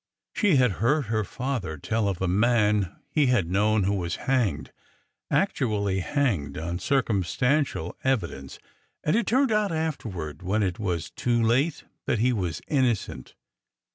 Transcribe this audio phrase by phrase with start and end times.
[0.33, 4.71] She had heard her father tell of a man he had known who was hanged—
[5.29, 8.57] actually hanged!— on circumstantial evidence,
[9.03, 12.63] and it had turned out after ward, when it was too late, that he was
[12.67, 13.35] innocent.